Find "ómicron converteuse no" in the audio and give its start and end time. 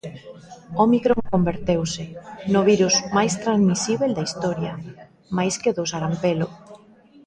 0.85-2.61